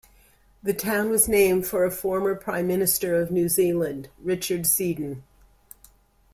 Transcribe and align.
The 0.63 0.73
town 0.73 1.11
was 1.11 1.27
named 1.27 1.67
for 1.67 1.85
a 1.85 1.91
former 1.91 2.33
Prime 2.33 2.65
Minister 2.65 3.21
of 3.21 3.29
New 3.29 3.47
Zealand, 3.47 4.09
Richard 4.19 4.65
Seddon. 4.65 5.21